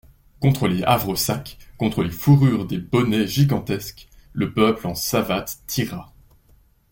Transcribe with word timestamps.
Contre 0.39 0.67
les 0.67 0.81
havresacs, 0.83 1.59
contre 1.77 2.01
les 2.01 2.09
fourrures 2.09 2.65
des 2.65 2.79
bonnets 2.79 3.27
gigantesques, 3.27 4.09
le 4.33 4.51
peuple 4.51 4.87
en 4.87 4.95
savates 4.95 5.59
tira. 5.67 6.11